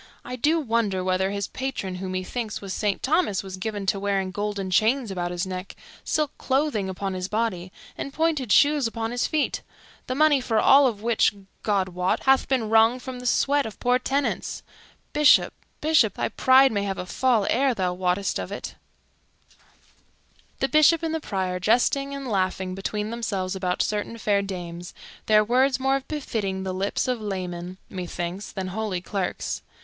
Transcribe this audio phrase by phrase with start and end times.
[0.25, 4.31] I do wonder whether his patron, who, methinks, was Saint Thomas, was given to wearing
[4.31, 9.27] golden chains about his neck, silk clothing upon his body, and pointed shoes upon his
[9.27, 9.61] feet;
[10.07, 13.79] the money for all of which, God wot, hath been wrung from the sweat of
[13.79, 14.63] poor tenants.
[15.13, 18.75] Bishop, Bishop, thy pride may have a fall ere thou wottest of it." So
[19.51, 22.73] the holy men came to the church; the Bishop and the Prior jesting and laughing
[22.73, 24.95] between themselves about certain fair dames,
[25.27, 29.61] their words more befitting the lips of laymen, methinks, than holy clerks.